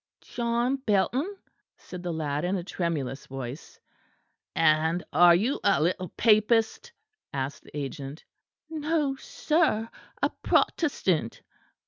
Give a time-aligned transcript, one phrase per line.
[0.21, 1.37] "John Belton,"
[1.77, 3.79] said the lad in a tremulous voice.
[4.55, 6.91] "And you are a little papist?"
[7.31, 8.25] asked the agent.
[8.67, 9.89] "No sir;
[10.23, 11.43] a Protestant."